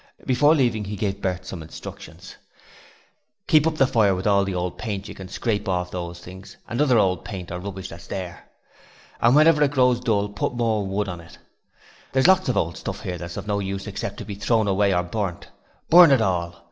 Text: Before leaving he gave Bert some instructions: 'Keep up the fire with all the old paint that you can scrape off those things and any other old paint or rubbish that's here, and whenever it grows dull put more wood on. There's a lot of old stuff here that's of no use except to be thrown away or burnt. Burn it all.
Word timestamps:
Before 0.25 0.55
leaving 0.55 0.85
he 0.85 0.95
gave 0.95 1.21
Bert 1.21 1.45
some 1.45 1.61
instructions: 1.61 2.35
'Keep 3.45 3.67
up 3.67 3.75
the 3.75 3.85
fire 3.85 4.15
with 4.15 4.25
all 4.25 4.43
the 4.43 4.55
old 4.55 4.79
paint 4.79 5.03
that 5.03 5.09
you 5.09 5.13
can 5.13 5.27
scrape 5.27 5.69
off 5.69 5.91
those 5.91 6.19
things 6.19 6.57
and 6.67 6.81
any 6.81 6.87
other 6.87 6.97
old 6.97 7.23
paint 7.23 7.51
or 7.51 7.59
rubbish 7.59 7.89
that's 7.89 8.07
here, 8.07 8.45
and 9.21 9.35
whenever 9.35 9.61
it 9.61 9.69
grows 9.69 9.99
dull 9.99 10.29
put 10.29 10.55
more 10.55 10.87
wood 10.87 11.07
on. 11.07 11.23
There's 12.13 12.25
a 12.25 12.29
lot 12.29 12.49
of 12.49 12.57
old 12.57 12.77
stuff 12.77 13.03
here 13.03 13.19
that's 13.19 13.37
of 13.37 13.45
no 13.45 13.59
use 13.59 13.85
except 13.85 14.17
to 14.17 14.25
be 14.25 14.33
thrown 14.33 14.67
away 14.67 14.91
or 14.91 15.03
burnt. 15.03 15.49
Burn 15.91 16.09
it 16.09 16.19
all. 16.21 16.55